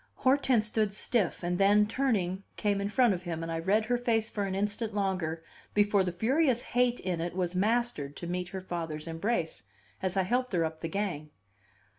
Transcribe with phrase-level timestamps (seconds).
[0.15, 3.97] Hortense stood stiff, and then, turning, came in front of him, and I read her
[3.97, 5.43] face for an instant longer
[5.75, 9.61] before the furious hate in it was mastered to meet her father's embrace,
[10.01, 11.29] as I helped her up the gang.